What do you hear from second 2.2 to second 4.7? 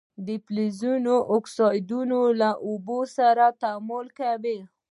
له اوبو سره تعامل کوي.